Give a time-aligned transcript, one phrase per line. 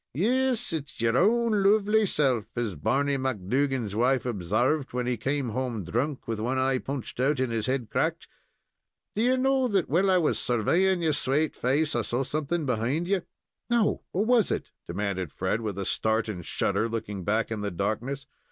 [0.15, 5.83] "Yes, it's your own lovely self, as Barney McDougan's wife obsarved, when he came home
[5.83, 8.27] drunk, with one eye punched out and his head cracked.
[9.15, 13.07] Do ye know that while I was surveying your swate face I saw something behind
[13.07, 13.21] ye?"
[13.69, 14.01] "No.
[14.11, 18.25] What was it?" demanded Fred, with a start and shudder, looking back in the darkness.